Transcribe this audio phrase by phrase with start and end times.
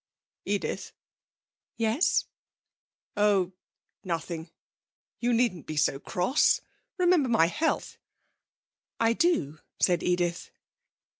[0.45, 0.93] 'Edith.'
[1.77, 2.25] 'Yes.'
[3.15, 3.51] 'Oh!
[4.03, 4.49] nothing.
[5.19, 6.59] You needn't be so cross.
[6.97, 7.99] Remember my health.'
[8.99, 10.49] 'I do,' said Edith.